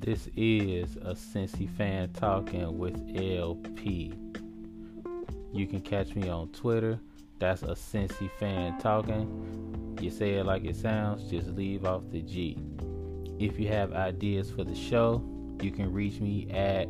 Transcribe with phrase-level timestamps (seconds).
[0.00, 4.14] This is a Cincy fan talking with LP.
[5.52, 6.98] You can catch me on Twitter.
[7.38, 9.98] That's a Cincy fan talking.
[10.00, 12.56] You say it like it sounds, just leave off the G.
[13.38, 15.22] If you have ideas for the show,
[15.60, 16.88] you can reach me at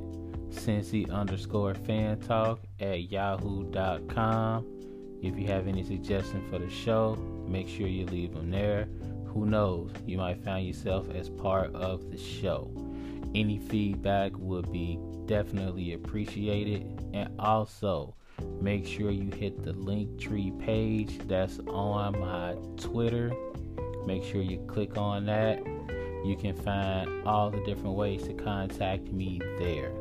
[0.51, 4.65] Cincy underscore fan talk at yahoo.com.
[5.21, 7.17] If you have any suggestions for the show,
[7.49, 8.87] make sure you leave them there.
[9.27, 12.71] Who knows, you might find yourself as part of the show.
[13.35, 17.01] Any feedback would be definitely appreciated.
[17.13, 18.15] And also,
[18.61, 23.33] make sure you hit the Linktree page that's on my Twitter.
[24.07, 25.65] Make sure you click on that.
[26.25, 29.93] You can find all the different ways to contact me there.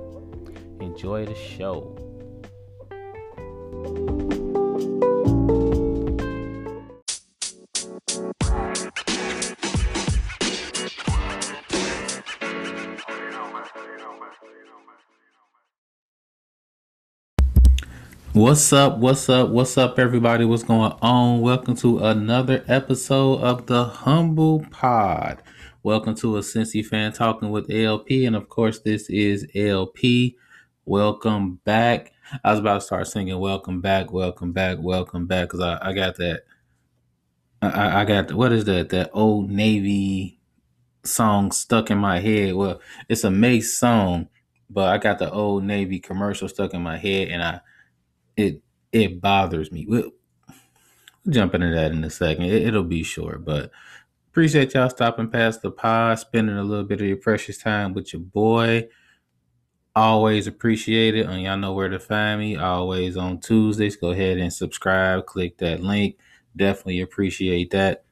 [0.79, 1.95] Enjoy the show.
[18.33, 18.99] What's up?
[18.99, 19.49] What's up?
[19.49, 20.45] What's up, everybody?
[20.45, 21.41] What's going on?
[21.41, 25.41] Welcome to another episode of the Humble Pod.
[25.81, 30.37] Welcome to a Cincy fan talking with LP, and of course, this is LP.
[30.85, 32.11] Welcome back.
[32.43, 35.93] I was about to start singing "Welcome back, Welcome back, Welcome back" because I, I
[35.93, 36.43] got that.
[37.63, 38.89] I, I got what is that?
[38.89, 40.39] That old Navy
[41.03, 42.53] song stuck in my head.
[42.53, 44.29] Well, it's a Mase song,
[44.69, 47.61] but I got the old Navy commercial stuck in my head, and I
[48.39, 49.85] it it bothers me.
[49.87, 50.11] We'll,
[51.29, 52.45] jump into that in a second.
[52.45, 53.71] It, will be short, but
[54.31, 58.13] appreciate y'all stopping past the pod, spending a little bit of your precious time with
[58.13, 58.87] your boy.
[59.95, 61.27] Always appreciate it.
[61.27, 62.55] And y'all know where to find me.
[62.55, 63.97] Always on Tuesdays.
[63.97, 65.25] Go ahead and subscribe.
[65.25, 66.17] Click that link.
[66.55, 68.05] Definitely appreciate that.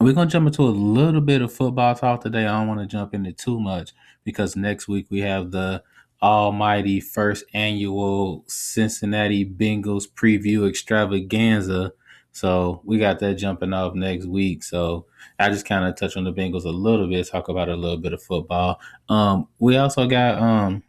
[0.00, 2.46] We're gonna jump into a little bit of football talk today.
[2.46, 3.92] I don't want to jump into too much
[4.24, 5.82] because next week we have the
[6.22, 11.92] almighty first annual Cincinnati Bengals preview extravaganza.
[12.32, 14.62] So we got that jumping off next week.
[14.62, 15.06] So
[15.38, 17.96] I just kind of touch on the Bengals a little bit, talk about a little
[17.96, 18.80] bit of football.
[19.08, 20.82] Um, we also got um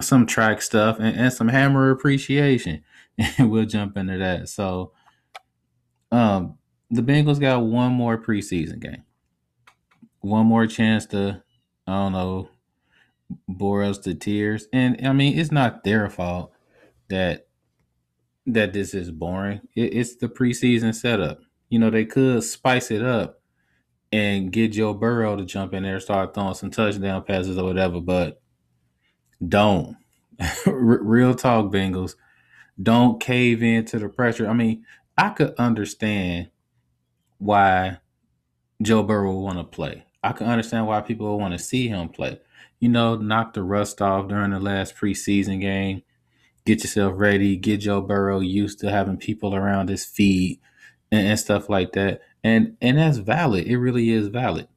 [0.00, 2.84] some track stuff and, and some hammer appreciation.
[3.16, 4.48] And we'll jump into that.
[4.48, 4.92] So
[6.10, 6.58] um
[6.90, 9.04] the Bengals got one more preseason game.
[10.20, 11.42] One more chance to,
[11.86, 12.48] I don't know,
[13.46, 14.66] bore us to tears.
[14.72, 16.52] And I mean, it's not their fault
[17.08, 17.46] that
[18.46, 19.60] that this is boring.
[19.74, 21.40] It, it's the preseason setup.
[21.68, 23.40] You know, they could spice it up
[24.10, 28.00] and get Joe Burrow to jump in there, start throwing some touchdown passes or whatever,
[28.00, 28.40] but
[29.46, 29.96] don't.
[30.66, 32.14] Real talk, Bengals.
[32.82, 34.48] Don't cave into the pressure.
[34.48, 34.84] I mean,
[35.16, 36.48] I could understand
[37.36, 37.98] why
[38.80, 40.04] Joe Burrow would want to play.
[40.22, 42.40] I can understand why people would want to see him play
[42.80, 46.02] you know, knock the rust off during the last preseason game.
[46.64, 47.56] Get yourself ready.
[47.56, 50.60] Get Joe Burrow used to having people around his feet
[51.10, 52.20] and, and stuff like that.
[52.44, 53.66] And and that's valid.
[53.66, 54.68] It really is valid.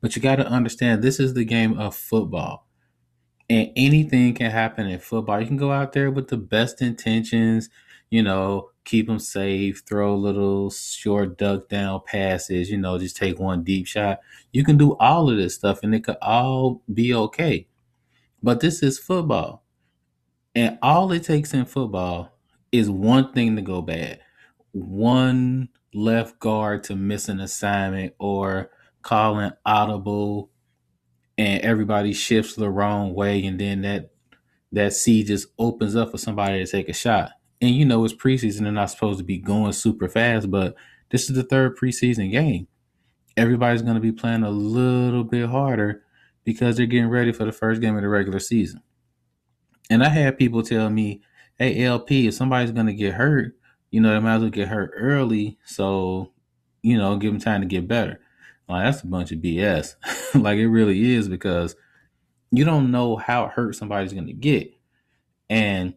[0.00, 2.66] But you got to understand this is the game of football.
[3.50, 5.40] And anything can happen in football.
[5.40, 7.68] You can go out there with the best intentions,
[8.10, 13.38] you know, keep them safe, throw little short duck down passes, you know, just take
[13.38, 14.20] one deep shot.
[14.52, 17.66] You can do all of this stuff and it could all be okay.
[18.42, 19.64] But this is football.
[20.54, 22.38] And all it takes in football
[22.70, 24.20] is one thing to go bad.
[24.72, 28.70] One left guard to miss an assignment or
[29.02, 30.50] calling audible
[31.38, 34.10] and everybody shifts the wrong way and then that
[34.72, 37.30] that seed just opens up for somebody to take a shot
[37.60, 40.74] and you know it's preseason they're not supposed to be going super fast but
[41.14, 42.66] this is the third preseason game.
[43.36, 46.02] Everybody's going to be playing a little bit harder
[46.42, 48.82] because they're getting ready for the first game of the regular season.
[49.90, 51.22] And i had people tell me
[51.56, 53.54] hey lp if somebody's going to get hurt
[53.92, 56.32] you know they might as well get hurt early so
[56.82, 58.20] you know give them time to get better.
[58.68, 59.94] Like that's a bunch of bs
[60.42, 61.76] like it really is because
[62.50, 64.72] you don't know how hurt somebody's going to get.
[65.48, 65.94] And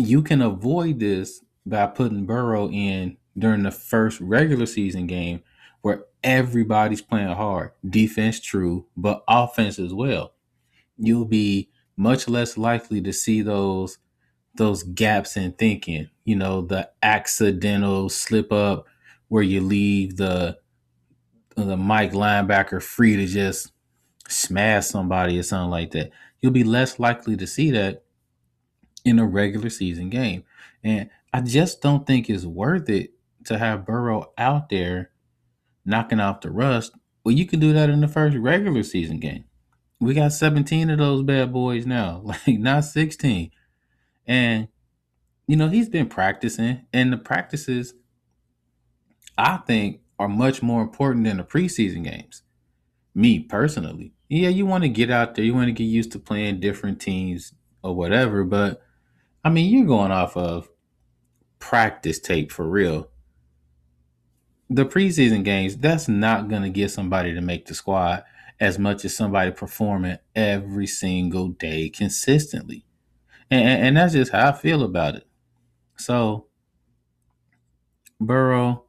[0.00, 5.42] you can avoid this by putting Burrow in during the first regular season game
[5.82, 7.72] where everybody's playing hard.
[7.88, 10.32] Defense, true, but offense as well.
[10.96, 13.98] You'll be much less likely to see those
[14.56, 16.10] those gaps in thinking.
[16.24, 18.86] You know, the accidental slip up
[19.28, 20.58] where you leave the
[21.56, 23.72] the Mike linebacker free to just
[24.28, 26.10] smash somebody or something like that.
[26.40, 28.04] You'll be less likely to see that
[29.04, 30.44] in a regular season game.
[30.82, 33.12] And I just don't think it's worth it
[33.44, 35.10] to have Burrow out there
[35.84, 36.92] knocking off the rust.
[37.24, 39.44] Well, you can do that in the first regular season game.
[40.00, 43.50] We got 17 of those bad boys now, like not 16.
[44.26, 44.68] And
[45.50, 47.94] you know, he's been practicing, and the practices
[49.36, 52.42] I think are much more important than the preseason games.
[53.16, 54.12] Me personally.
[54.28, 57.00] Yeah, you want to get out there, you want to get used to playing different
[57.00, 58.80] teams or whatever, but
[59.44, 60.68] I mean, you're going off of
[61.58, 63.08] practice tape for real.
[64.68, 68.24] The preseason games, that's not going to get somebody to make the squad
[68.60, 72.84] as much as somebody performing every single day consistently.
[73.50, 75.26] And, and that's just how I feel about it.
[75.96, 76.46] So,
[78.20, 78.84] Burrow,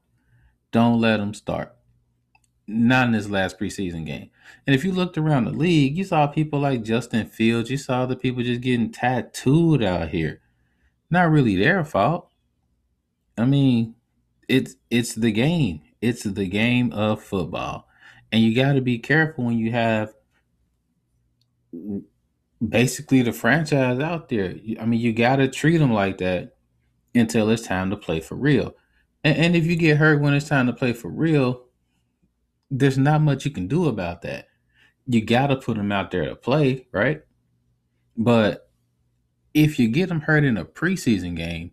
[0.71, 1.75] don't let him start.
[2.73, 4.29] Not in this last preseason game.
[4.65, 8.05] And if you looked around the league, you saw people like Justin Fields, you saw
[8.05, 10.41] the people just getting tattooed out here.
[11.09, 12.29] Not really their fault.
[13.37, 13.95] I mean,
[14.47, 15.81] it's it's the game.
[16.01, 17.87] It's the game of football.
[18.31, 20.13] And you got to be careful when you have
[22.65, 24.55] basically the franchise out there.
[24.79, 26.55] I mean, you got to treat them like that
[27.13, 28.75] until it's time to play for real.
[29.23, 31.65] And, and if you get hurt when it's time to play for real,
[32.71, 34.47] there's not much you can do about that.
[35.05, 37.21] You got to put them out there to play, right?
[38.17, 38.69] But
[39.53, 41.71] if you get them hurt in a preseason game,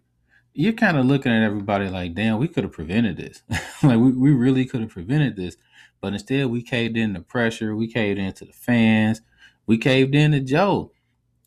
[0.55, 3.43] you're kind of looking at everybody like, damn, we could have prevented this.
[3.83, 5.57] like, we, we really could have prevented this.
[6.01, 7.77] But instead, we caved in the pressure.
[7.77, 9.21] We caved into the fans.
[9.67, 10.93] We caved in to Joe.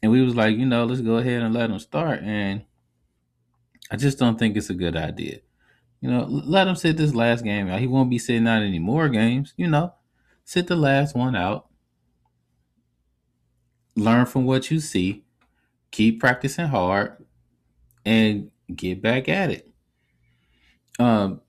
[0.01, 2.21] And we was like, you know, let's go ahead and let him start.
[2.24, 2.63] And
[3.92, 5.39] I just don't think it's a good idea.
[6.01, 7.80] You know, let him sit this last game out.
[7.80, 9.53] He won't be sitting out any more games.
[9.56, 9.94] You know,
[10.44, 11.68] sit the last one out.
[13.95, 15.24] Learn from what you see.
[15.92, 17.24] Keep practicing hard
[18.06, 19.69] and get back at it.
[20.98, 21.42] Um,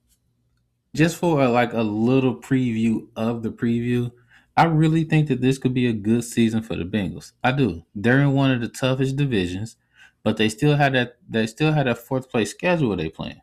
[0.94, 4.12] just for a, like a little preview of the preview,
[4.56, 7.32] I really think that this could be a good season for the Bengals.
[7.42, 7.84] I do.
[7.94, 9.76] They're in one of the toughest divisions,
[10.22, 13.40] but they still had that they still had a fourth place schedule they playing.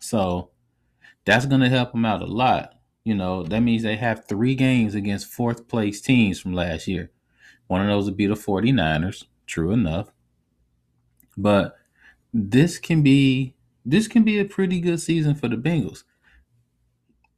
[0.00, 0.50] So
[1.24, 2.74] that's going to help them out a lot.
[3.04, 7.10] You know, that means they have three games against fourth place teams from last year.
[7.68, 10.10] One of those would be the 49ers, true enough.
[11.36, 11.76] But
[12.34, 13.54] this can be
[13.86, 16.04] this can be a pretty good season for the Bengals.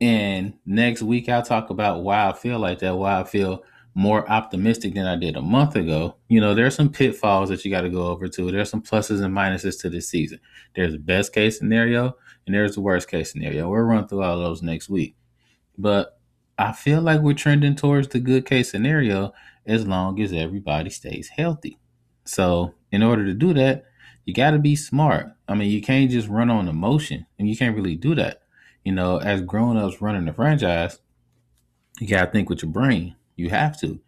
[0.01, 3.63] And next week I'll talk about why I feel like that, why I feel
[3.95, 6.17] more optimistic than I did a month ago.
[6.29, 8.51] You know, there's some pitfalls that you got to go over to.
[8.51, 10.41] There's some pluses and minuses to this season.
[10.75, 13.69] There's the best case scenario and there's the worst case scenario.
[13.69, 15.17] We'll run through all those next week.
[15.79, 16.19] But
[16.59, 19.33] I feel like we're trending towards the good case scenario
[19.67, 21.79] as long as everybody stays healthy.
[22.25, 23.85] So, in order to do that,
[24.25, 25.27] you got to be smart.
[25.49, 28.43] I mean, you can't just run on emotion, and you can't really do that.
[28.85, 30.99] You know, as grown ups running the franchise,
[32.01, 33.17] you got to think with your brain.
[33.37, 34.01] You have to.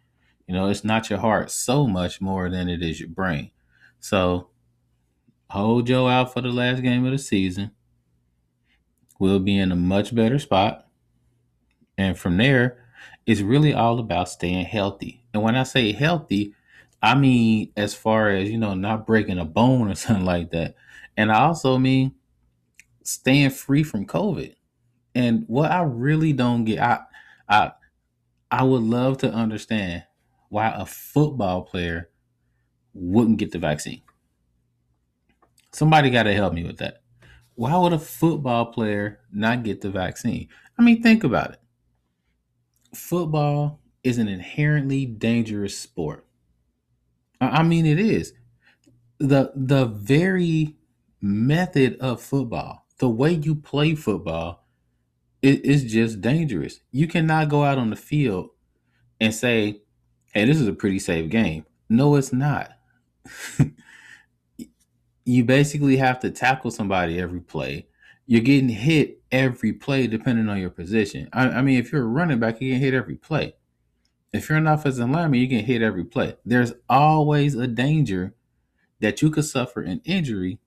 [0.46, 3.50] You know, it's not your heart so much more than it is your brain.
[4.00, 4.48] So,
[5.50, 7.70] hold Joe out for the last game of the season.
[9.18, 10.86] We'll be in a much better spot.
[11.96, 12.84] And from there,
[13.26, 15.24] it's really all about staying healthy.
[15.32, 16.54] And when I say healthy,
[17.02, 20.74] I mean as far as, you know, not breaking a bone or something like that.
[21.16, 22.14] And I also mean
[23.02, 24.54] staying free from COVID.
[25.14, 27.00] And what I really don't get, I
[27.48, 27.72] I
[28.50, 30.04] I would love to understand
[30.48, 32.10] why a football player
[32.94, 34.02] wouldn't get the vaccine.
[35.72, 37.03] Somebody got to help me with that.
[37.54, 40.48] Why would a football player not get the vaccine?
[40.78, 41.60] I mean, think about it.
[42.94, 46.26] Football is an inherently dangerous sport.
[47.40, 48.32] I mean, it is.
[49.18, 50.76] The the very
[51.20, 54.66] method of football, the way you play football,
[55.42, 56.80] it is just dangerous.
[56.90, 58.50] You cannot go out on the field
[59.20, 59.82] and say,
[60.32, 62.72] "Hey, this is a pretty safe game." No, it's not.
[65.24, 67.86] you basically have to tackle somebody every play.
[68.26, 71.28] You're getting hit every play depending on your position.
[71.32, 73.54] I, I mean, if you're a running back, you get hit every play.
[74.32, 76.36] If you're an offensive lineman, you get hit every play.
[76.44, 78.34] There's always a danger
[79.00, 80.58] that you could suffer an injury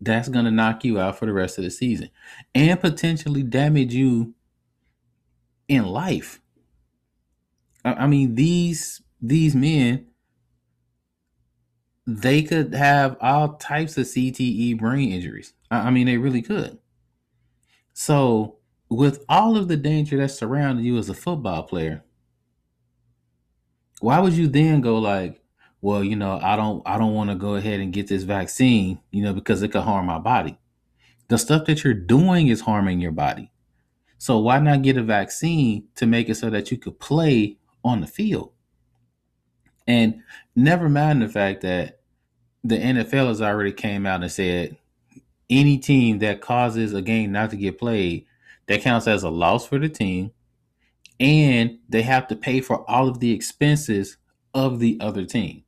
[0.00, 2.10] that's going to knock you out for the rest of the season
[2.54, 4.34] and potentially damage you
[5.68, 6.40] in life.
[7.84, 10.06] I mean, these these men
[12.06, 15.52] they could have all types of CTE brain injuries.
[15.70, 16.78] I mean, they really could.
[17.92, 18.56] So,
[18.88, 22.04] with all of the danger that's surrounding you as a football player,
[24.00, 25.42] why would you then go like,
[25.82, 29.00] well, you know, I don't I don't want to go ahead and get this vaccine,
[29.10, 30.58] you know, because it could harm my body.
[31.28, 33.50] The stuff that you're doing is harming your body.
[34.18, 38.00] So why not get a vaccine to make it so that you could play on
[38.00, 38.52] the field.
[39.86, 40.22] And
[40.54, 42.00] never mind the fact that
[42.62, 44.76] the NFL has already came out and said
[45.48, 48.26] any team that causes a game not to get played,
[48.66, 50.30] that counts as a loss for the team.
[51.18, 54.16] And they have to pay for all of the expenses
[54.54, 55.64] of the other team.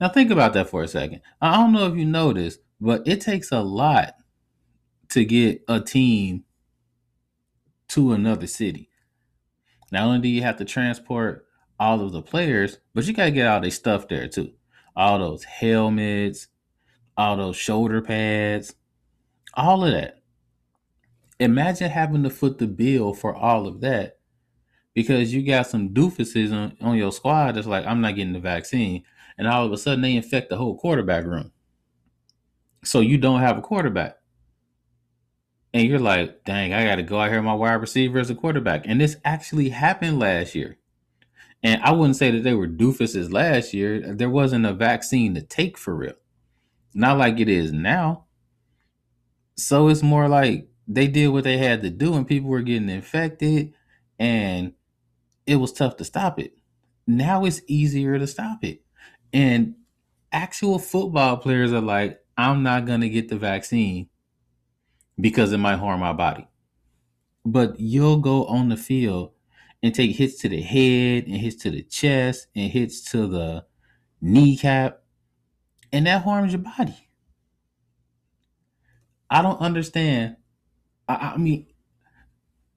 [0.00, 1.22] Now think about that for a second.
[1.40, 4.14] I don't know if you noticed, but it takes a lot
[5.10, 6.44] to get a team
[7.88, 8.90] to another city.
[9.90, 11.45] Not only do you have to transport
[11.78, 14.52] all of the players, but you got to get all their stuff there too.
[14.94, 16.48] All those helmets,
[17.16, 18.74] all those shoulder pads,
[19.54, 20.22] all of that.
[21.38, 24.18] Imagine having to foot the bill for all of that
[24.94, 28.40] because you got some doofuses on, on your squad that's like, I'm not getting the
[28.40, 29.04] vaccine.
[29.36, 31.52] And all of a sudden they infect the whole quarterback room.
[32.82, 34.16] So you don't have a quarterback.
[35.74, 38.34] And you're like, dang, I got to go out here my wide receiver as a
[38.34, 38.86] quarterback.
[38.86, 40.78] And this actually happened last year.
[41.66, 44.14] And I wouldn't say that they were doofuses last year.
[44.14, 46.14] There wasn't a vaccine to take for real.
[46.94, 48.26] Not like it is now.
[49.56, 52.88] So it's more like they did what they had to do and people were getting
[52.88, 53.74] infected
[54.16, 54.74] and
[55.44, 56.52] it was tough to stop it.
[57.04, 58.82] Now it's easier to stop it.
[59.32, 59.74] And
[60.30, 64.08] actual football players are like, I'm not going to get the vaccine
[65.20, 66.46] because it might harm my body.
[67.44, 69.32] But you'll go on the field
[69.82, 73.64] and take hits to the head and hits to the chest and hits to the
[74.20, 75.02] kneecap,
[75.92, 76.96] and that harms your body.
[79.30, 80.36] I don't understand.
[81.08, 81.66] I, I mean,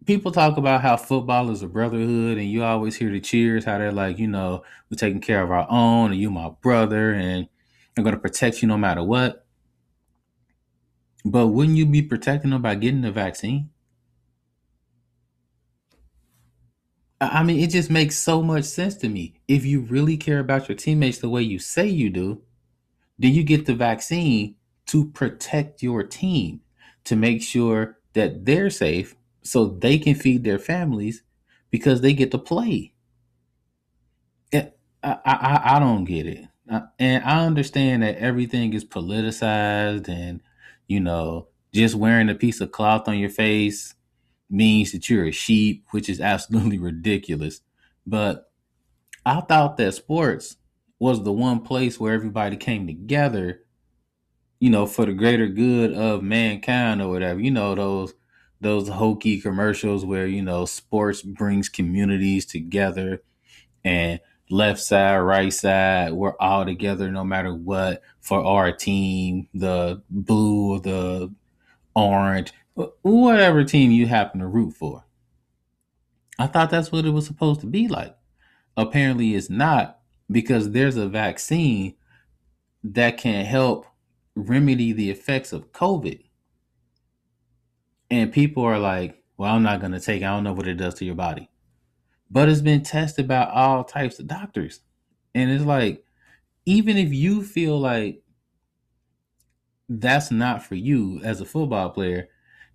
[0.06, 3.78] people talk about how football is a brotherhood, and you always hear the cheers, how
[3.78, 7.48] they're like, you know, we're taking care of our own, and you my brother, and
[7.98, 9.46] I'm gonna protect you no matter what.
[11.26, 13.70] But wouldn't you be protecting them by getting the vaccine?
[17.22, 19.34] I mean, it just makes so much sense to me.
[19.48, 22.44] If you really care about your teammates the way you say you do,
[23.18, 24.56] then you get the vaccine
[24.88, 26.62] to protect your team,
[27.04, 31.24] to make sure that they're safe so they can feed their families
[31.70, 32.94] because they get to play.
[34.54, 34.72] I,
[35.04, 36.46] I, I don't get it.
[37.00, 40.42] And I understand that everything is politicized and,
[40.88, 43.96] you know, just wearing a piece of cloth on your face
[44.50, 47.62] means that you're a sheep, which is absolutely ridiculous.
[48.06, 48.52] But
[49.26, 50.58] I thought that sports
[51.00, 53.62] was the one place where everybody came together,
[54.60, 57.40] you know, for the greater good of mankind or whatever.
[57.40, 58.14] You know, those
[58.62, 63.24] those hokey commercials where, you know, sports brings communities together
[63.86, 70.02] and left side, right side, we're all together no matter what for our team, the
[70.10, 71.34] blue or the
[71.96, 72.52] orange
[73.02, 75.06] whatever team you happen to root for.
[76.38, 78.16] I thought that's what it was supposed to be like.
[78.78, 80.00] Apparently, it's not
[80.32, 81.96] because there's a vaccine
[82.84, 83.86] that can help
[84.36, 86.24] remedy the effects of COVID.
[88.10, 90.26] And people are like, well, I'm not going to take it.
[90.26, 91.50] I don't know what it does to your body.
[92.32, 94.80] But it's been tested by all types of doctors.
[95.36, 96.04] And it's like,
[96.66, 98.24] even if you feel like
[99.90, 102.30] that's not for you as a football player,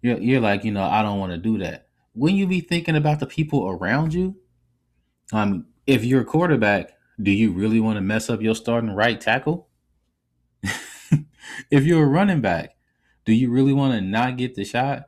[0.05, 1.89] you're, you're like, you know, I don't want to do that.
[2.13, 4.37] When you be thinking about the people around you,
[5.33, 6.93] um, if you're a quarterback,
[7.23, 9.71] do you really want to mess up your starting right tackle?
[11.71, 12.77] if you're a running back,
[13.25, 15.05] do you really want to not get the shot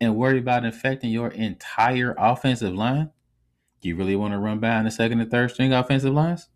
[0.00, 3.10] and worry about infecting your entire offensive line?
[3.80, 6.48] Do you really want to run by in the second and third string offensive lines?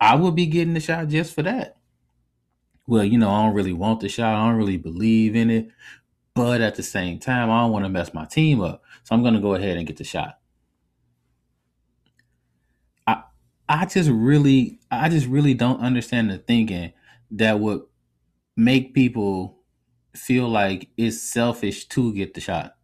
[0.00, 1.78] I would be getting the shot just for that.
[2.86, 4.36] Well, you know, I don't really want the shot.
[4.36, 5.68] I don't really believe in it.
[6.38, 8.84] But at the same time, I don't want to mess my team up.
[9.02, 10.38] So I'm going to go ahead and get the shot.
[13.08, 13.24] I
[13.68, 16.92] I just really I just really don't understand the thinking
[17.32, 17.80] that would
[18.56, 19.58] make people
[20.14, 22.76] feel like it's selfish to get the shot.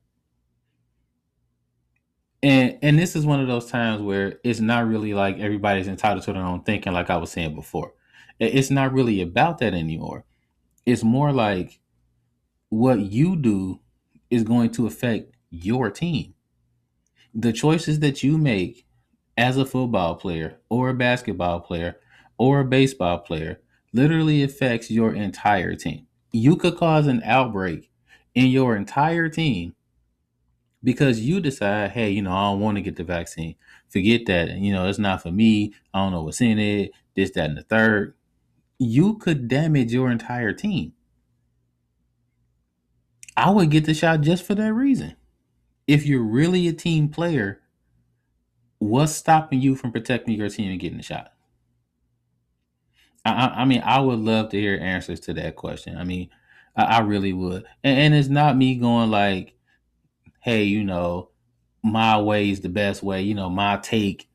[2.42, 6.24] And and this is one of those times where it's not really like everybody's entitled
[6.24, 7.94] to their own thinking like I was saying before.
[8.40, 10.24] It's not really about that anymore.
[10.84, 11.78] It's more like
[12.74, 13.78] what you do
[14.30, 16.34] is going to affect your team.
[17.32, 18.84] The choices that you make
[19.36, 22.00] as a football player or a basketball player
[22.36, 23.60] or a baseball player
[23.92, 26.08] literally affects your entire team.
[26.32, 27.92] You could cause an outbreak
[28.34, 29.76] in your entire team
[30.82, 33.54] because you decide, hey, you know, I don't want to get the vaccine.
[33.88, 34.50] Forget that.
[34.50, 35.74] You know, it's not for me.
[35.94, 38.14] I don't know what's in it, this, that, and the third.
[38.80, 40.93] You could damage your entire team.
[43.36, 45.16] I would get the shot just for that reason.
[45.86, 47.60] If you're really a team player,
[48.78, 51.32] what's stopping you from protecting your team and getting the shot?
[53.24, 55.96] I, I mean, I would love to hear answers to that question.
[55.96, 56.28] I mean,
[56.76, 57.64] I, I really would.
[57.82, 59.54] And, and, it's not me going like,
[60.40, 61.30] hey, you know,
[61.82, 63.22] my way is the best way.
[63.22, 64.28] You know, my take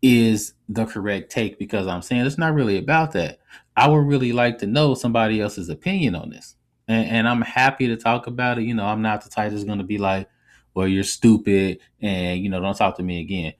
[0.00, 3.38] is the correct take because I'm saying it's not really about that.
[3.76, 6.56] I would really like to know somebody else's opinion on this.
[6.92, 8.64] And, and I'm happy to talk about it.
[8.64, 10.28] You know, I'm not the type that's going to be like,
[10.74, 13.54] well, you're stupid and, you know, don't talk to me again.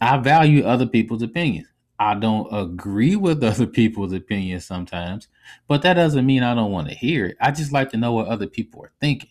[0.00, 1.68] I value other people's opinions.
[1.98, 5.28] I don't agree with other people's opinions sometimes,
[5.68, 7.36] but that doesn't mean I don't want to hear it.
[7.40, 9.30] I just like to know what other people are thinking.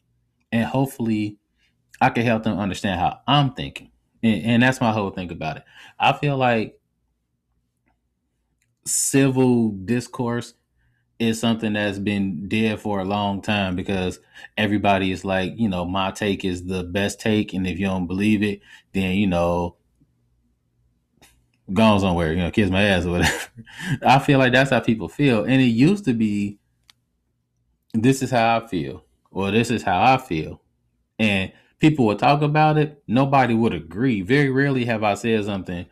[0.51, 1.37] And hopefully
[2.01, 3.91] I can help them understand how I'm thinking.
[4.21, 5.63] And, and that's my whole thing about it.
[5.99, 6.79] I feel like
[8.85, 10.53] civil discourse
[11.19, 14.19] is something that's been dead for a long time because
[14.57, 17.53] everybody is like, you know, my take is the best take.
[17.53, 18.61] And if you don't believe it,
[18.93, 19.75] then, you know,
[21.73, 23.47] gone somewhere, you know, kiss my ass or whatever.
[24.01, 25.43] I feel like that's how people feel.
[25.43, 26.57] And it used to be,
[27.93, 30.61] this is how I feel, or this is how I feel.
[31.19, 33.03] And people would talk about it.
[33.07, 34.21] Nobody would agree.
[34.21, 35.85] Very rarely have I said something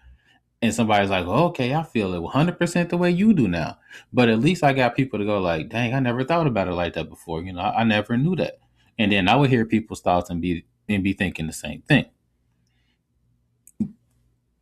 [0.62, 3.78] and somebody's like, well, okay, I feel it 100% the way you do now.
[4.12, 6.74] But at least I got people to go like, dang, I never thought about it
[6.74, 7.44] like that before.
[7.44, 8.60] You know, I, I never knew that.
[8.98, 12.06] And then I would hear people's thoughts and be and be thinking the same thing.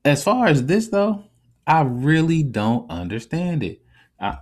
[0.03, 1.23] As far as this though,
[1.65, 3.81] I really don't understand it.
[4.19, 4.39] I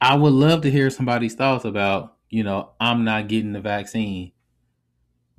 [0.00, 4.32] I would love to hear somebody's thoughts about, you know, I'm not getting the vaccine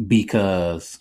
[0.06, 1.00] because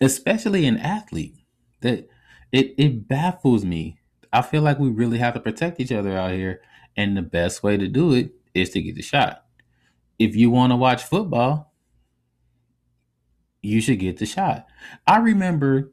[0.00, 1.36] especially an athlete
[1.82, 2.08] that
[2.52, 3.98] it it baffles me.
[4.32, 6.62] I feel like we really have to protect each other out here
[6.96, 9.44] and the best way to do it is to get the shot.
[10.18, 11.72] If you want to watch football,
[13.62, 14.66] you should get the shot.
[15.06, 15.92] I remember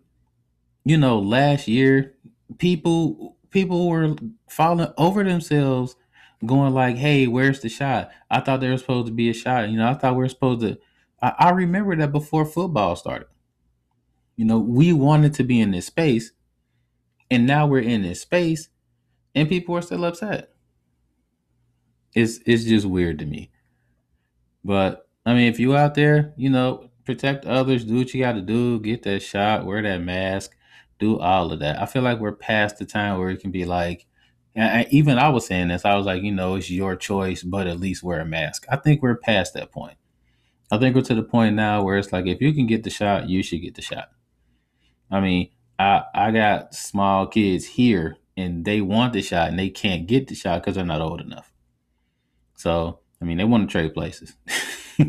[0.85, 2.15] you know, last year
[2.59, 4.15] people people were
[4.49, 5.95] falling over themselves,
[6.45, 8.11] going like, "Hey, where's the shot?
[8.31, 9.69] I thought there was supposed to be a shot.
[9.69, 10.77] You know, I thought we were supposed to."
[11.21, 13.27] I, I remember that before football started.
[14.37, 16.31] You know, we wanted to be in this space,
[17.29, 18.69] and now we're in this space,
[19.35, 20.49] and people are still upset.
[22.13, 23.51] It's it's just weird to me.
[24.63, 28.33] But I mean, if you out there, you know, protect others, do what you got
[28.33, 30.51] to do, get that shot, wear that mask
[30.99, 31.81] do all of that.
[31.81, 34.05] I feel like we're past the time where it can be like,
[34.55, 37.67] and even I was saying this, I was like, you know, it's your choice, but
[37.67, 38.65] at least wear a mask.
[38.69, 39.97] I think we're past that point.
[40.71, 42.89] I think we're to the point now where it's like, if you can get the
[42.89, 44.09] shot, you should get the shot.
[45.11, 49.69] I mean, I I got small kids here, and they want the shot, and they
[49.69, 51.51] can't get the shot because they're not old enough.
[52.55, 54.35] So, I mean, they want to trade places.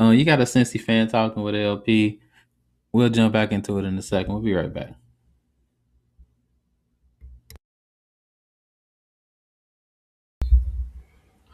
[0.00, 2.20] uh, you got a Cincy fan talking with LP.
[2.92, 4.32] We'll jump back into it in a second.
[4.32, 4.94] We'll be right back.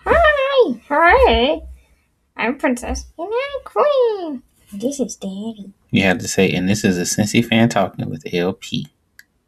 [0.05, 1.61] Hi, hi.
[2.37, 4.43] I'm Princess and I'm Queen.
[4.73, 5.73] This is Daddy.
[5.91, 8.89] You have to say, and this is a Cincy fan talking with LP.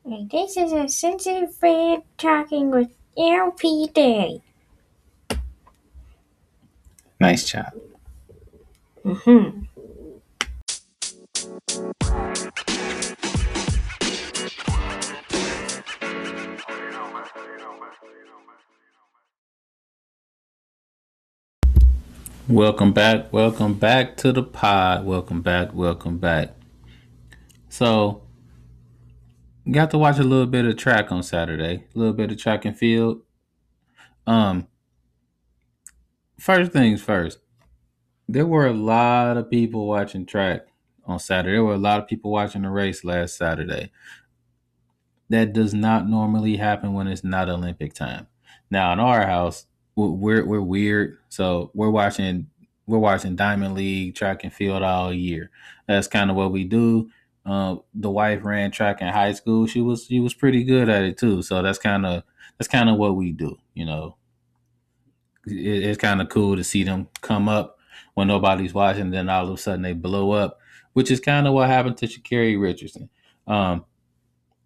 [0.04, 4.42] And this is a Cincy fan talking with LP Daddy.
[7.20, 7.72] Nice job.
[9.04, 9.77] Mm-hmm.
[22.48, 23.30] Welcome back.
[23.30, 25.04] Welcome back to the pod.
[25.04, 25.74] Welcome back.
[25.74, 26.54] Welcome back.
[27.68, 28.22] So,
[29.70, 31.84] got to watch a little bit of track on Saturday.
[31.94, 33.20] A little bit of track and field.
[34.26, 34.66] Um,
[36.40, 37.40] first things first.
[38.26, 40.68] There were a lot of people watching track
[41.04, 41.56] on Saturday.
[41.56, 43.92] There were a lot of people watching the race last Saturday.
[45.28, 48.26] That does not normally happen when it's not Olympic time.
[48.70, 49.66] Now, in our house,
[50.06, 51.18] we're we're weird.
[51.28, 52.48] So we're watching
[52.86, 55.50] we're watching Diamond League track and field all year.
[55.86, 57.10] That's kind of what we do.
[57.44, 59.66] Uh, the wife ran track in high school.
[59.66, 61.42] She was she was pretty good at it too.
[61.42, 62.22] So that's kind of
[62.56, 63.56] that's kind of what we do.
[63.74, 64.16] You know,
[65.46, 67.78] it, it's kind of cool to see them come up
[68.14, 69.10] when nobody's watching.
[69.10, 70.58] Then all of a sudden they blow up,
[70.92, 73.08] which is kind of what happened to Sha'Carri Richardson.
[73.46, 73.84] Um,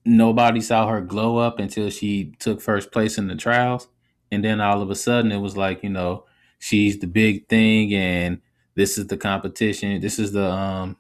[0.05, 3.89] nobody saw her glow up until she took first place in the trials
[4.33, 6.25] and then all of a sudden it was like you know
[6.59, 8.41] she's the big thing and
[8.77, 10.01] this is the competition.
[10.01, 10.97] This is the um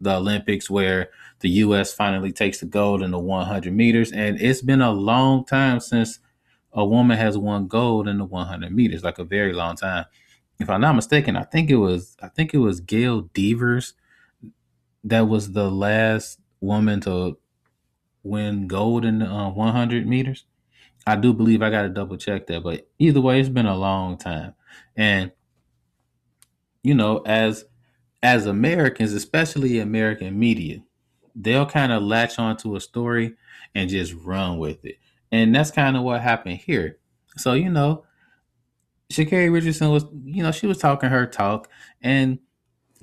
[0.00, 4.12] the olympics where the us finally takes the gold in the 100 meters.
[4.12, 6.20] And it's been a long time since
[6.72, 10.06] a woman has won gold in the 100 meters like a very long time.
[10.60, 13.94] If i'm not mistaken i think it was i think it was gail devers
[15.04, 17.38] that was the last woman to
[18.22, 20.44] win gold in uh, 100 meters.
[21.06, 23.76] I do believe I got to double check that, but either way, it's been a
[23.76, 24.54] long time.
[24.96, 25.32] And
[26.82, 27.64] you know, as
[28.22, 30.82] as Americans, especially American media,
[31.34, 33.34] they'll kind of latch onto a story
[33.74, 34.98] and just run with it.
[35.32, 36.98] And that's kind of what happened here.
[37.36, 38.04] So, you know,
[39.12, 41.68] Sha'Carri Richardson was, you know, she was talking her talk.
[42.02, 42.38] And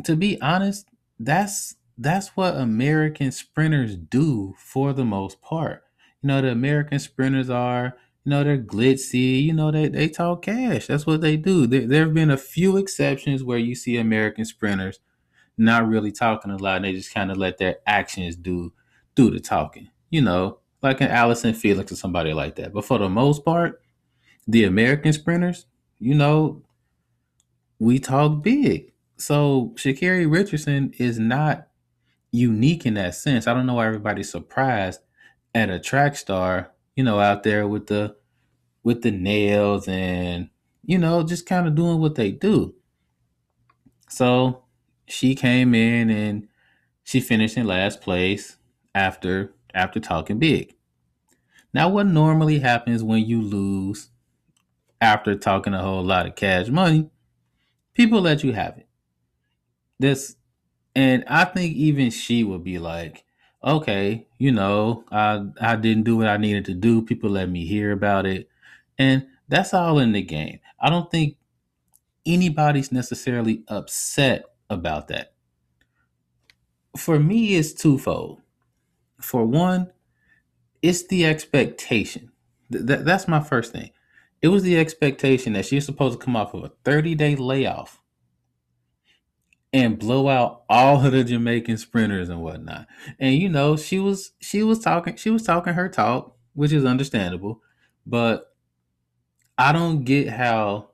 [0.04, 0.88] to be honest,
[1.20, 5.84] that's that's what American sprinters do for the most part.
[6.22, 10.42] You know, the American sprinters are, you know, they're glitzy, you know, they, they talk
[10.42, 10.88] cash.
[10.88, 11.68] That's what they do.
[11.68, 15.00] There, there have been a few exceptions where you see American sprinters
[15.58, 18.74] not really talking a lot and they just kind of let their actions do
[19.16, 19.90] do the talking.
[20.10, 22.74] You know, like an Allyson Felix or somebody like that.
[22.74, 23.82] But for the most part,
[24.48, 25.66] the American sprinters,
[26.00, 26.64] you know,
[27.80, 28.94] we talk big.
[29.18, 31.68] So Sha'Carri Richardson is not
[32.32, 33.48] unique in that sense.
[33.48, 35.00] I don't know why everybody's surprised
[35.58, 38.16] at a track star, you know, out there with the
[38.84, 40.50] with the nails and
[40.84, 42.76] you know, just kind of doing what they do.
[44.08, 44.64] So
[45.08, 46.48] she came in and
[47.04, 48.58] she finished in last place
[48.94, 50.76] after after talking big.
[51.74, 54.10] Now, what normally happens when you lose
[55.02, 57.10] after talking a whole lot of cash money?
[57.96, 58.88] People let you have it.
[60.00, 60.36] This,
[60.96, 63.26] and I think even she would be like,
[63.68, 67.04] okay, you know, I I didn't do what I needed to do.
[67.04, 68.50] People let me hear about it,
[68.98, 70.60] and that's all in the game.
[70.80, 71.38] I don't think
[72.26, 75.34] anybody's necessarily upset about that.
[76.98, 78.42] For me, it's twofold.
[79.22, 79.92] For one,
[80.82, 82.32] it's the expectation.
[82.72, 83.92] Th- th- that's my first thing.
[84.42, 88.00] It was the expectation that she's supposed to come off of a 30 day layoff
[89.74, 92.88] and blow out all of the Jamaican sprinters and whatnot.
[93.20, 96.86] And you know, she was she was talking she was talking her talk, which is
[96.86, 97.62] understandable,
[98.06, 98.54] but
[99.58, 100.90] I don't get how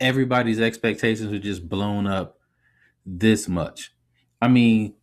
[0.00, 2.38] everybody's expectations were just blown up
[3.06, 3.92] this much.
[4.40, 4.94] I mean,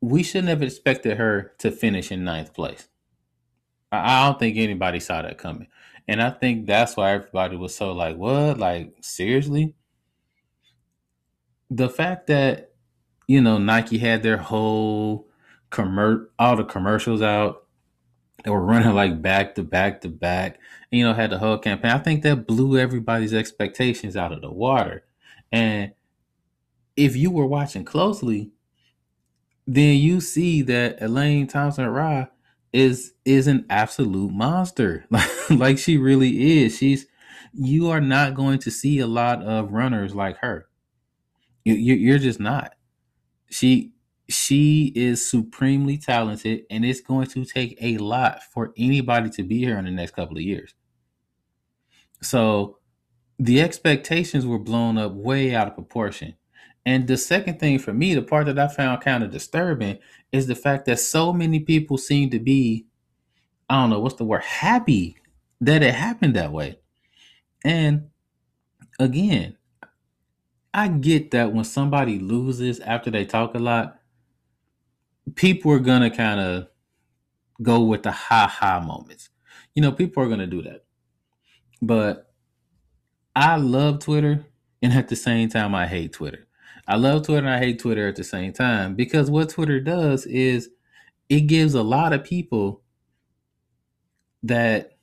[0.00, 2.88] we shouldn't have expected her to finish in ninth place.
[3.92, 5.68] I don't think anybody saw that coming.
[6.08, 8.58] And I think that's why everybody was so like, what?
[8.58, 9.74] Like, seriously?
[11.70, 12.72] The fact that,
[13.26, 15.28] you know, Nike had their whole
[15.70, 17.64] commer all the commercials out.
[18.44, 20.58] They were running like back to back to back.
[20.90, 21.92] And, you know, had the whole campaign.
[21.92, 25.04] I think that blew everybody's expectations out of the water.
[25.52, 25.92] And
[26.96, 28.50] if you were watching closely,
[29.66, 32.28] then you see that Elaine Thompson Rye
[32.72, 35.04] is is an absolute monster.
[35.50, 36.76] like she really is.
[36.76, 37.06] She's
[37.52, 40.66] you are not going to see a lot of runners like her.
[41.64, 42.74] You, you you're just not.
[43.50, 43.92] She
[44.28, 49.58] she is supremely talented, and it's going to take a lot for anybody to be
[49.58, 50.74] here in the next couple of years.
[52.22, 52.78] So
[53.38, 56.34] the expectations were blown up way out of proportion.
[56.86, 59.98] And the second thing for me, the part that I found kind of disturbing
[60.32, 62.86] is the fact that so many people seem to be,
[63.68, 65.16] I don't know, what's the word, happy
[65.60, 66.78] that it happened that way.
[67.64, 68.08] And
[68.98, 69.56] again,
[70.72, 73.98] I get that when somebody loses after they talk a lot,
[75.34, 76.68] people are to kind of
[77.62, 79.30] go with the ha ha moments.
[79.74, 80.84] You know, people are to do that.
[81.82, 82.32] But
[83.34, 84.44] I love Twitter,
[84.82, 86.46] and at the same time, I hate Twitter.
[86.86, 90.26] I love Twitter and I hate Twitter at the same time because what Twitter does
[90.26, 90.70] is
[91.28, 92.82] it gives a lot of people
[94.42, 94.98] that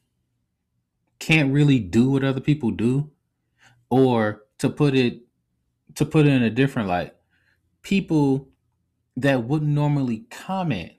[1.20, 3.10] can't really do what other people do
[3.90, 5.22] or to put it
[5.98, 7.14] to put it in a different light
[7.82, 8.48] people
[9.16, 10.94] that wouldn't normally comment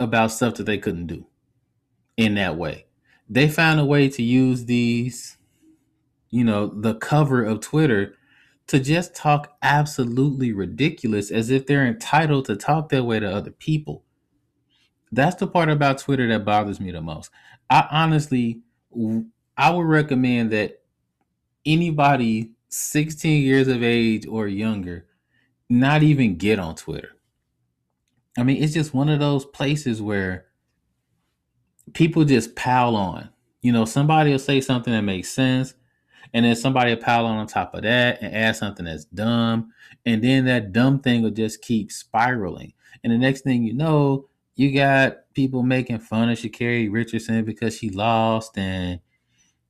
[0.00, 1.26] about stuff that they couldn't do
[2.16, 2.86] in that way
[3.28, 5.36] they found a way to use these
[6.30, 8.14] you know the cover of twitter
[8.66, 13.52] to just talk absolutely ridiculous as if they're entitled to talk that way to other
[13.52, 14.02] people.
[15.12, 17.30] That's the part about Twitter that bothers me the most.
[17.70, 18.62] I honestly,
[19.56, 20.82] I would recommend that
[21.64, 25.06] anybody 16 years of age or younger
[25.68, 27.10] not even get on Twitter.
[28.38, 30.46] I mean, it's just one of those places where
[31.94, 33.30] people just pile on.
[33.62, 35.74] You know, somebody will say something that makes sense
[36.32, 39.72] and then somebody will pile on on top of that and add something that's dumb,
[40.04, 42.72] and then that dumb thing will just keep spiraling.
[43.02, 47.76] And the next thing you know, you got people making fun of Sha'Carri Richardson because
[47.76, 49.00] she lost, and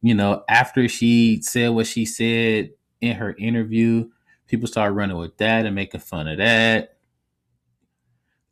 [0.03, 4.09] you know after she said what she said in her interview,
[4.47, 6.97] people start running with that and making fun of that.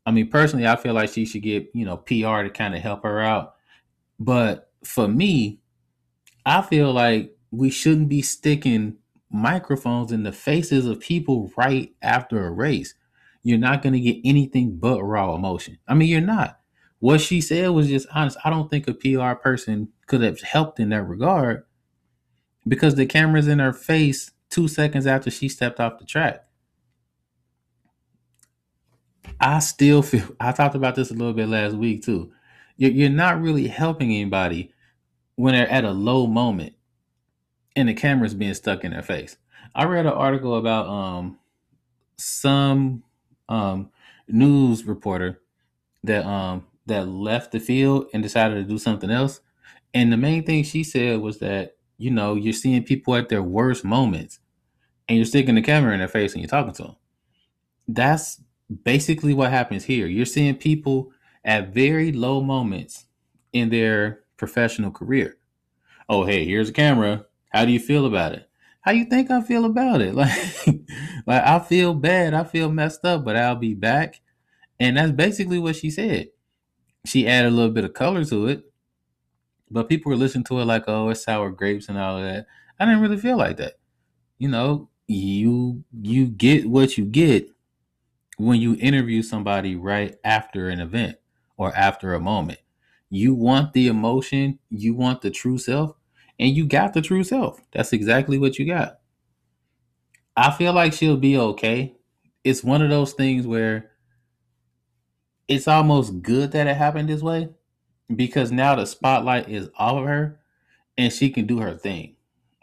[0.06, 2.82] I mean, personally, I feel like she should get, you know, PR to kind of
[2.82, 3.54] help her out.
[4.18, 5.60] But for me,
[6.44, 8.98] I feel like we shouldn't be sticking
[9.30, 12.94] microphones in the faces of people right after a race.
[13.42, 15.78] You're not going to get anything but raw emotion.
[15.88, 16.60] I mean, you're not.
[17.00, 18.38] What she said was just honest.
[18.44, 21.64] I don't think a PR person could have helped in that regard
[22.66, 26.44] because the camera's in her face two seconds after she stepped off the track.
[29.40, 32.32] I still feel, I talked about this a little bit last week too.
[32.76, 34.72] You're not really helping anybody
[35.34, 36.74] when they're at a low moment
[37.74, 39.36] and the camera's being stuck in their face.
[39.74, 41.38] I read an article about um
[42.16, 43.02] some
[43.48, 43.90] um
[44.28, 45.40] news reporter
[46.04, 49.40] that um that left the field and decided to do something else.
[49.92, 53.42] And the main thing she said was that, you know, you're seeing people at their
[53.42, 54.38] worst moments
[55.08, 56.96] and you're sticking the camera in their face and you're talking to them.
[57.88, 58.40] That's
[58.84, 60.06] basically what happens here.
[60.06, 61.12] You're seeing people
[61.44, 63.06] at very low moments
[63.52, 65.36] in their professional career.
[66.08, 67.26] Oh, hey, here's a camera.
[67.50, 68.48] How do you feel about it?
[68.80, 70.14] How you think I feel about it?
[70.14, 70.32] Like,
[71.26, 72.34] like I feel bad.
[72.34, 74.20] I feel messed up, but I'll be back.
[74.78, 76.28] And that's basically what she said.
[77.06, 78.64] She added a little bit of color to it,
[79.70, 82.46] but people were listening to it like, oh, it's sour grapes and all of that.
[82.78, 83.74] I didn't really feel like that.
[84.38, 87.48] You know, you you get what you get
[88.36, 91.16] when you interview somebody right after an event
[91.56, 92.58] or after a moment.
[93.10, 95.94] You want the emotion, you want the true self,
[96.38, 97.60] and you got the true self.
[97.72, 98.98] That's exactly what you got.
[100.36, 101.94] I feel like she'll be okay.
[102.42, 103.92] It's one of those things where
[105.46, 107.50] it's almost good that it happened this way
[108.14, 110.40] because now the spotlight is off of her
[110.98, 112.16] and she can do her thing.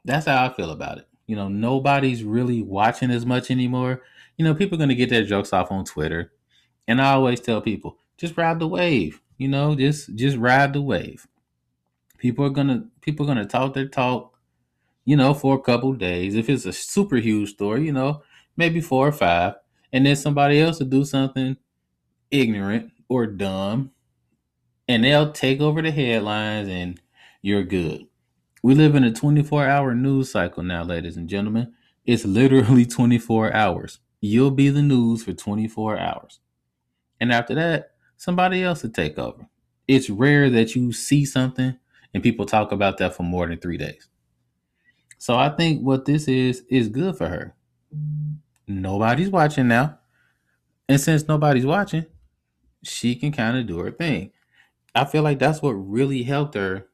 [0.04, 1.08] That's how I feel about it.
[1.32, 4.02] You know, nobody's really watching as much anymore.
[4.38, 6.34] You know, people are going to get their jokes off on Twitter.
[6.90, 9.22] And I always tell people, just ride the wave.
[9.38, 11.26] You know, just just ride the wave.
[12.18, 14.38] People are gonna people are gonna talk their talk,
[15.06, 16.36] you know, for a couple days.
[16.36, 18.24] If it's a super huge story, you know,
[18.58, 19.56] maybe four or five,
[19.94, 21.58] and then somebody else will do something
[22.32, 23.92] ignorant or dumb,
[24.88, 27.02] and they'll take over the headlines, and
[27.42, 28.08] you're good.
[28.64, 31.74] We live in a 24 hour news cycle now, ladies and gentlemen.
[32.06, 34.00] It's literally 24 hours.
[34.20, 36.40] You'll be the news for 24 hours.
[37.20, 39.48] And after that, somebody else will take over.
[39.88, 41.76] It's rare that you see something
[42.14, 44.08] and people talk about that for more than three days.
[45.18, 47.56] So I think what this is is good for her.
[48.68, 49.98] Nobody's watching now.
[50.88, 52.06] And since nobody's watching,
[52.84, 54.32] she can kind of do her thing.
[54.94, 56.88] I feel like that's what really helped her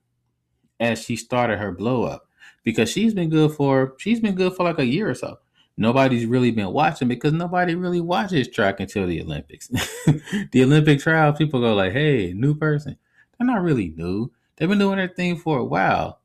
[0.80, 2.28] as she started her blow up
[2.63, 5.40] because she's been good for she's been good for like a year or so.
[5.80, 9.68] Nobody's really been watching because nobody really watches track until the Olympics.
[10.52, 12.98] the Olympic trials, people go like, "Hey, new person."
[13.38, 14.32] They're not really new.
[14.56, 16.20] They've been doing their thing for a while.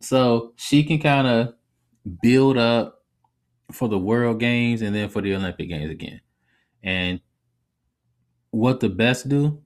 [0.00, 1.54] So she can kind of
[2.22, 3.02] build up
[3.70, 6.20] for the World Games and then for the Olympic Games again.
[6.82, 7.20] And
[8.50, 9.62] what the best do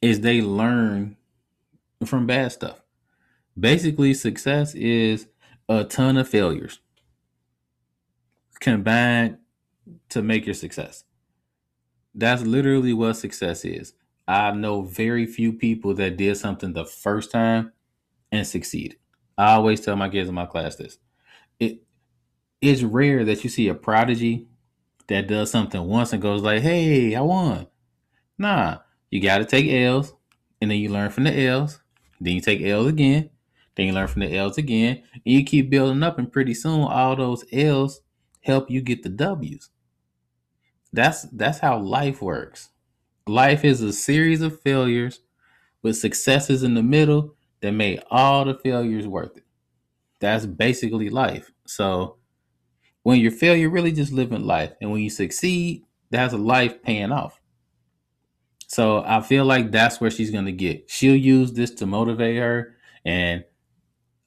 [0.00, 1.17] is they learn
[2.04, 2.82] from bad stuff.
[3.58, 5.26] Basically, success is
[5.68, 6.80] a ton of failures
[8.60, 9.38] combined
[10.10, 11.04] to make your success.
[12.14, 13.94] That's literally what success is.
[14.26, 17.72] I know very few people that did something the first time
[18.30, 18.98] and succeeded.
[19.36, 20.98] I always tell my kids in my class this.
[21.58, 21.82] It
[22.60, 24.48] it's rare that you see a prodigy
[25.06, 27.68] that does something once and goes like, "Hey, I won."
[28.36, 28.78] Nah,
[29.10, 30.12] you got to take L's,
[30.60, 31.80] and then you learn from the L's.
[32.20, 33.30] Then you take L's again.
[33.76, 36.18] Then you learn from the L's again, and you keep building up.
[36.18, 38.00] And pretty soon, all those L's
[38.40, 39.70] help you get the W's.
[40.92, 42.70] That's that's how life works.
[43.26, 45.20] Life is a series of failures
[45.82, 49.44] with successes in the middle that made all the failures worth it.
[50.20, 51.52] That's basically life.
[51.66, 52.16] So
[53.02, 54.72] when you fail, you're really just living life.
[54.80, 57.37] And when you succeed, that's a life paying off.
[58.68, 60.90] So I feel like that's where she's gonna get.
[60.90, 63.42] She'll use this to motivate her and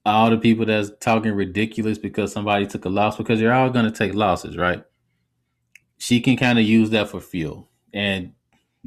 [0.04, 3.92] all the people that's talking ridiculous because somebody took a loss because you're all gonna
[3.92, 4.84] take losses, right?
[6.00, 8.34] She can kind of use that for fuel and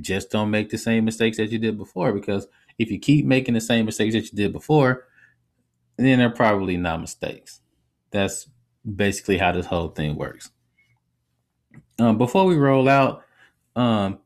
[0.00, 3.54] just don't make the same mistakes that you did before because if you keep making
[3.54, 5.06] the same mistakes that you did before,
[5.96, 7.60] then they're probably not mistakes.
[8.10, 8.48] That's
[8.84, 10.50] basically how this whole thing works.
[12.00, 13.22] Um, before we roll out,
[13.76, 14.18] um,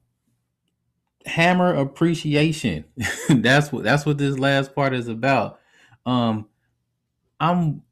[1.28, 2.84] hammer appreciation.
[3.28, 5.60] that's what that's what this last part is about.
[6.06, 6.46] Um,
[7.38, 7.82] I'm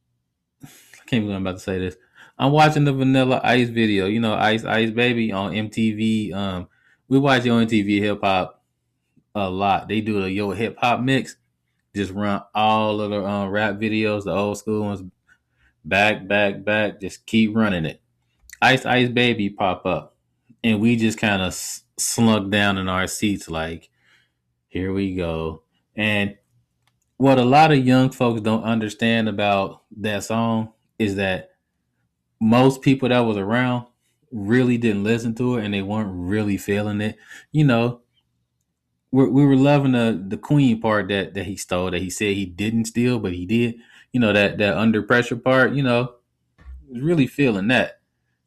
[0.62, 0.68] I
[1.06, 1.96] can't believe I'm about to say this.
[2.38, 4.06] I'm watching the Vanilla Ice video.
[4.06, 6.32] You know, Ice Ice Baby on MTV.
[6.34, 6.68] Um,
[7.08, 8.62] we watch Yo MTV Hip Hop
[9.34, 9.88] a lot.
[9.88, 11.36] They do a Yo Hip Hop mix.
[11.94, 15.02] Just run all of the um, rap videos, the old school ones,
[15.84, 17.00] back, back, back.
[17.00, 18.02] Just keep running it.
[18.60, 20.16] Ice Ice Baby pop up,
[20.64, 21.54] and we just kind of
[21.98, 23.90] slunk down in our seats, like,
[24.68, 25.62] here we go.
[25.94, 26.36] And
[27.16, 31.50] what a lot of young folks don't understand about that song is that
[32.40, 33.86] most people that was around
[34.30, 37.16] really didn't listen to it and they weren't really feeling it.
[37.52, 38.00] You know,
[39.10, 42.34] we we were loving the the Queen part that that he stole, that he said
[42.34, 43.76] he didn't steal, but he did.
[44.12, 45.72] You know that that under pressure part.
[45.72, 46.14] You know,
[46.90, 48.00] really feeling that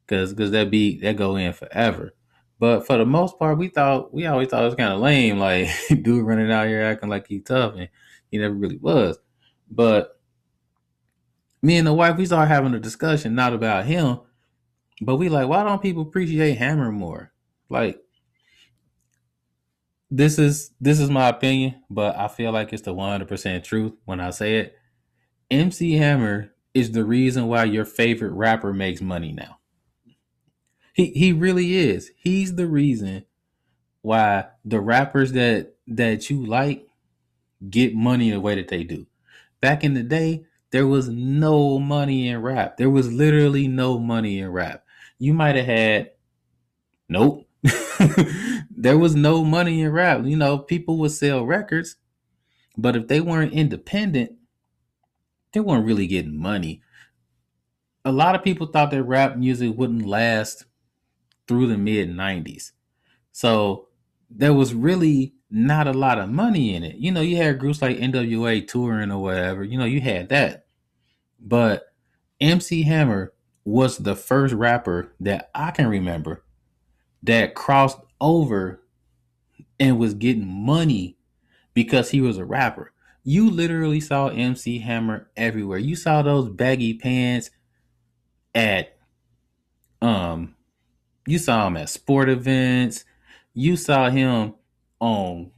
[0.05, 2.13] because because that beat that go in forever.
[2.59, 5.39] But for the most part, we thought we always thought it was kind of lame,
[5.39, 5.69] like
[6.01, 7.89] dude running out here acting like he tough, and
[8.29, 9.17] he never really was.
[9.71, 10.19] But
[11.61, 14.19] me and the wife, we started having a discussion not about him,
[15.01, 17.31] but we like, why don't people appreciate Hammer more?
[17.69, 18.01] Like,
[20.11, 23.63] this is this is my opinion, but I feel like it's the one hundred percent
[23.63, 24.75] truth when I say it.
[25.49, 29.58] MC Hammer is the reason why your favorite rapper makes money now.
[31.07, 32.11] He really is.
[32.17, 33.25] He's the reason
[34.01, 36.87] why the rappers that that you like
[37.69, 39.05] get money the way that they do.
[39.61, 42.77] Back in the day, there was no money in rap.
[42.77, 44.83] There was literally no money in rap.
[45.17, 46.11] You might have had
[47.07, 47.45] nope.
[48.69, 50.21] there was no money in rap.
[50.23, 51.97] You know, people would sell records,
[52.77, 54.33] but if they weren't independent,
[55.51, 56.81] they weren't really getting money.
[58.05, 60.65] A lot of people thought that rap music wouldn't last
[61.49, 62.71] through the mid 90s.
[63.31, 63.87] So
[64.29, 66.97] there was really not a lot of money in it.
[66.97, 69.63] You know, you had groups like NWA touring or whatever.
[69.63, 70.67] You know, you had that.
[71.39, 71.91] But
[72.39, 73.33] MC Hammer
[73.65, 76.43] was the first rapper that I can remember
[77.23, 78.83] that crossed over
[79.79, 81.17] and was getting money
[81.73, 82.93] because he was a rapper.
[83.23, 85.79] You literally saw MC Hammer everywhere.
[85.79, 87.49] You saw those baggy pants
[88.53, 88.95] at
[89.99, 90.55] um
[91.25, 93.05] you saw him at sport events.
[93.53, 94.55] You saw him
[94.99, 95.51] on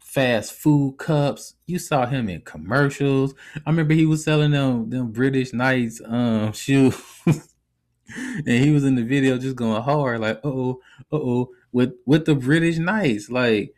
[0.00, 1.54] fast food cups.
[1.66, 3.34] You saw him in commercials.
[3.66, 6.96] I remember he was selling them them British Knights um shoes.
[7.26, 10.80] and he was in the video just going hard, like, oh,
[11.12, 13.30] oh, with with the British Knights.
[13.30, 13.74] Like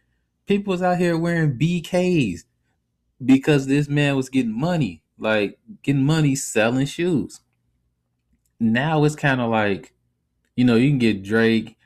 [0.47, 2.41] people was out here wearing BKs
[3.25, 7.41] because this man was getting money, like getting money selling shoes.
[8.59, 9.95] Now it's kind of like,
[10.61, 11.79] you know, you can get Drake,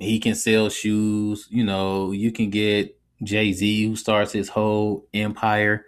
[0.00, 5.06] he can sell shoes, you know, you can get Jay Z who starts his whole
[5.14, 5.86] empire.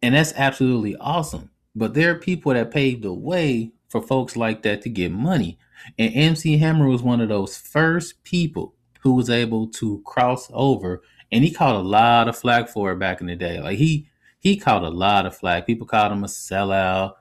[0.00, 1.50] And that's absolutely awesome.
[1.74, 5.58] But there are people that paved the way for folks like that to get money.
[5.98, 11.02] And MC Hammer was one of those first people who was able to cross over
[11.32, 13.60] and he caught a lot of flack for it back in the day.
[13.60, 15.66] Like he he caught a lot of flack.
[15.66, 17.14] People called him a sellout.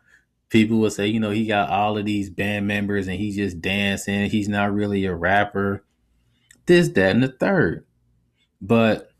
[0.50, 3.62] People would say, you know, he got all of these band members and he's just
[3.62, 4.30] dancing.
[4.30, 5.84] He's not really a rapper.
[6.66, 7.86] This, that, and the third.
[8.62, 9.12] But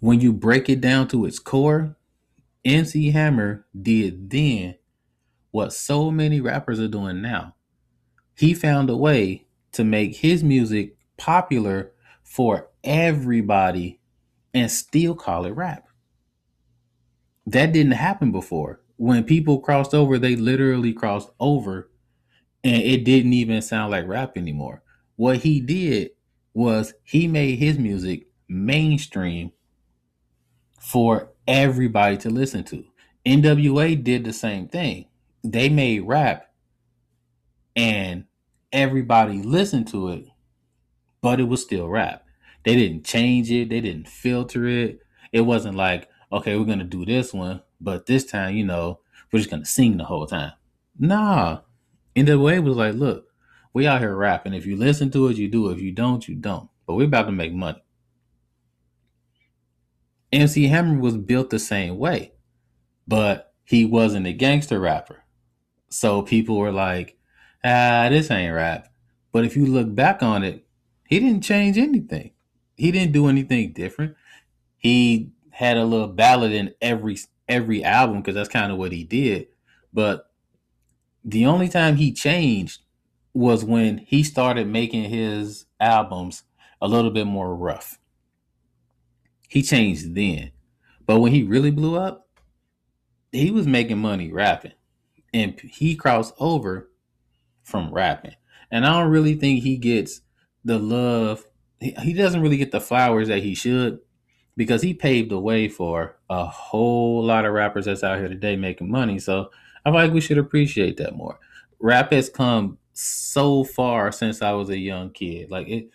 [0.00, 1.96] when you break it down to its core,
[2.64, 4.76] MC Hammer did then
[5.50, 7.54] what so many rappers are doing now.
[8.36, 14.00] He found a way to make his music popular for everybody
[14.52, 15.86] and still call it rap.
[17.46, 18.80] That didn't happen before.
[18.96, 21.90] When people crossed over, they literally crossed over
[22.62, 24.82] and it didn't even sound like rap anymore.
[25.16, 26.10] What he did
[26.54, 29.52] was he made his music mainstream
[30.80, 32.84] for everybody to listen to.
[33.26, 35.06] NWA did the same thing.
[35.42, 36.52] They made rap
[37.76, 38.24] and
[38.72, 40.26] everybody listened to it,
[41.20, 42.24] but it was still rap.
[42.64, 45.00] They didn't change it, they didn't filter it.
[45.32, 49.00] It wasn't like, okay, we're gonna do this one, but this time, you know,
[49.32, 50.52] we're just gonna sing the whole time.
[50.98, 51.60] Nah.
[52.16, 53.26] NWA was like, look,
[53.72, 54.54] we out here rapping.
[54.54, 55.70] If you listen to it, you do.
[55.70, 56.70] If you don't, you don't.
[56.86, 57.82] But we're about to make money.
[60.32, 62.32] MC Hammer was built the same way,
[63.06, 65.24] but he wasn't a gangster rapper.
[65.88, 67.16] So people were like,
[67.64, 68.88] ah, this ain't rap.
[69.32, 70.66] But if you look back on it,
[71.08, 72.32] he didn't change anything.
[72.76, 74.16] He didn't do anything different.
[74.76, 77.16] He had a little ballad in every
[77.48, 79.48] every album because that's kind of what he did.
[79.92, 80.30] But
[81.24, 82.80] the only time he changed
[83.32, 86.44] was when he started making his albums
[86.80, 87.98] a little bit more rough.
[89.48, 90.52] He changed then.
[91.06, 92.28] But when he really blew up,
[93.32, 94.72] he was making money rapping.
[95.32, 96.90] And he crossed over
[97.62, 98.36] from rapping.
[98.70, 100.20] And I don't really think he gets
[100.64, 101.44] the love
[101.84, 103.98] he, he doesn't really get the flowers that he should
[104.56, 108.56] because he paved the way for a whole lot of rappers that's out here today
[108.56, 109.18] making money.
[109.18, 109.50] So
[109.84, 111.38] I feel like we should appreciate that more.
[111.80, 115.50] Rap has come so far since I was a young kid.
[115.50, 115.90] Like it,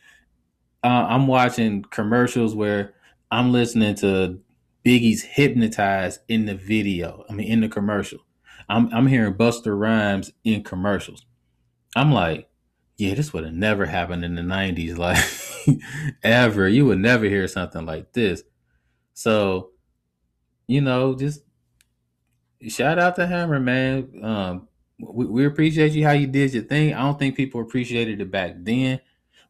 [0.84, 2.94] uh, I'm watching commercials where
[3.32, 4.40] I'm listening to
[4.86, 7.26] Biggie's "Hypnotize" in the video.
[7.30, 8.20] I mean, in the commercial,
[8.68, 11.26] I'm I'm hearing Busta Rhymes in commercials.
[11.96, 12.50] I'm like,
[12.98, 15.80] yeah, this would have never happened in the '90s, like
[16.24, 16.68] ever.
[16.68, 18.44] You would never hear something like this.
[19.20, 19.72] So,
[20.66, 21.42] you know, just
[22.70, 24.14] shout out to Hammer, man.
[24.24, 26.94] Um, we, we appreciate you how you did your thing.
[26.94, 29.02] I don't think people appreciated it back then,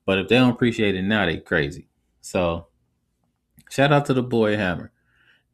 [0.07, 1.87] but if they don't appreciate it now, they crazy.
[2.19, 2.65] So,
[3.69, 4.91] shout out to the boy Hammer.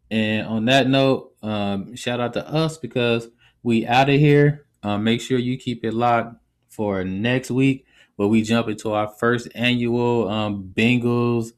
[0.10, 3.28] And on that note, um, shout out to us because
[3.64, 4.66] we out of here.
[4.82, 6.38] Uh, make sure you keep it locked
[6.70, 7.86] for next week
[8.16, 11.52] where we jump into our first annual um, Bengals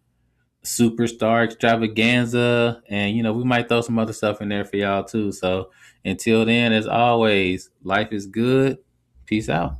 [0.67, 5.03] superstar extravaganza and you know we might throw some other stuff in there for y'all
[5.03, 5.69] too so
[6.03, 8.77] until then as always life is good
[9.25, 9.77] peace out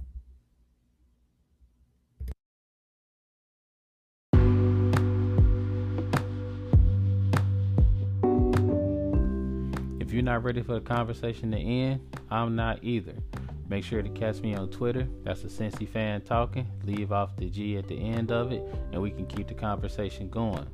[10.00, 12.00] if you're not ready for the conversation to end
[12.32, 13.14] i'm not either
[13.70, 15.08] Make sure to catch me on Twitter.
[15.24, 16.66] That's a Cincy fan talking.
[16.86, 18.64] Leave off the G at the end of it,
[18.94, 20.66] and we can keep the conversation going.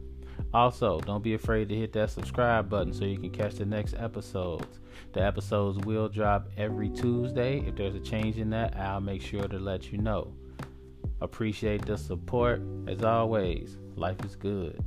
[0.53, 3.95] Also, don't be afraid to hit that subscribe button so you can catch the next
[3.95, 4.79] episodes.
[5.13, 7.59] The episodes will drop every Tuesday.
[7.67, 10.33] If there's a change in that, I'll make sure to let you know.
[11.21, 12.61] Appreciate the support.
[12.87, 14.83] As always, life is good.